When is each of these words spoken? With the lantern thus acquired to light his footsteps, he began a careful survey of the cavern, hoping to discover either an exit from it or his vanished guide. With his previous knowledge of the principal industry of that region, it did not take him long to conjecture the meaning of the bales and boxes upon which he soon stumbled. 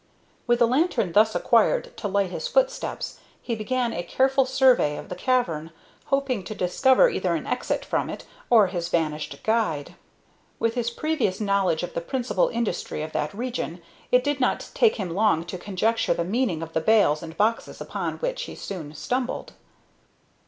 With 0.47 0.57
the 0.57 0.65
lantern 0.67 1.11
thus 1.11 1.35
acquired 1.35 1.95
to 1.97 2.07
light 2.07 2.31
his 2.31 2.47
footsteps, 2.47 3.19
he 3.39 3.53
began 3.53 3.93
a 3.93 4.01
careful 4.01 4.47
survey 4.47 4.97
of 4.97 5.09
the 5.09 5.15
cavern, 5.15 5.69
hoping 6.05 6.43
to 6.45 6.55
discover 6.55 7.07
either 7.07 7.35
an 7.35 7.45
exit 7.45 7.85
from 7.85 8.09
it 8.09 8.25
or 8.49 8.65
his 8.65 8.89
vanished 8.89 9.41
guide. 9.43 9.93
With 10.57 10.73
his 10.73 10.89
previous 10.89 11.39
knowledge 11.39 11.83
of 11.83 11.93
the 11.93 12.01
principal 12.01 12.47
industry 12.49 13.03
of 13.03 13.11
that 13.11 13.31
region, 13.35 13.79
it 14.11 14.23
did 14.23 14.39
not 14.39 14.71
take 14.73 14.95
him 14.95 15.13
long 15.13 15.43
to 15.45 15.59
conjecture 15.59 16.15
the 16.15 16.23
meaning 16.25 16.63
of 16.63 16.73
the 16.73 16.81
bales 16.81 17.21
and 17.21 17.37
boxes 17.37 17.79
upon 17.79 18.15
which 18.17 18.41
he 18.45 18.55
soon 18.55 18.95
stumbled. 18.95 19.53